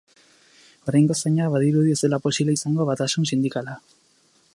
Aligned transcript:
Oraingoz, 0.91 1.17
baina, 1.25 1.49
badirudi 1.55 1.93
ez 1.97 1.99
dela 2.05 2.19
posible 2.25 2.57
izango 2.59 2.87
batasun 2.91 3.29
sindikala. 3.33 3.77